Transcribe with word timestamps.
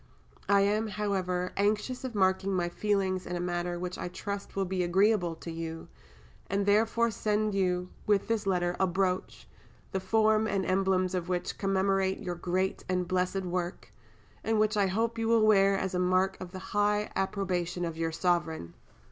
I 0.49 0.61
am, 0.61 0.87
however, 0.87 1.51
anxious 1.55 2.03
of 2.03 2.15
marking 2.15 2.55
my 2.55 2.69
feelings 2.69 3.27
in 3.27 3.35
a 3.35 3.39
manner 3.39 3.77
which 3.77 3.99
I 3.99 4.07
trust 4.07 4.55
will 4.55 4.65
be 4.65 4.81
agreeable 4.81 5.35
to 5.35 5.51
you, 5.51 5.89
and 6.49 6.65
therefore 6.65 7.11
send 7.11 7.53
you 7.53 7.87
with 8.07 8.27
this 8.27 8.47
letter 8.47 8.75
a 8.79 8.87
brooch, 8.87 9.47
the 9.91 9.99
form 9.99 10.47
and 10.47 10.65
emblems 10.65 11.13
of 11.13 11.29
which 11.29 11.55
commemorate 11.59 12.17
your 12.19 12.33
great 12.33 12.83
and 12.89 13.07
blessed 13.07 13.43
work, 13.43 13.91
and 14.43 14.59
which, 14.59 14.75
I 14.75 14.87
hope, 14.87 15.19
you 15.19 15.27
will 15.27 15.45
wear 15.45 15.77
as 15.77 15.93
a 15.93 15.99
mark 15.99 16.35
of 16.41 16.51
the 16.51 16.57
high 16.73 17.11
approbation 17.15 17.85
of 17.85 17.95
your 17.95 18.11
Sovereign! 18.11 18.73